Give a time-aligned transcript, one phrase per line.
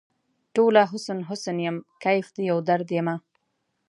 [0.55, 3.15] ټوله حسن، حسن یم کیف د یوه درد یمه